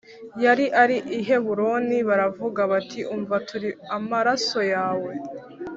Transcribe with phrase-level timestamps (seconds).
[0.43, 5.11] Yari ari i Heburoni baravuga bati Umva turi amaraso yawe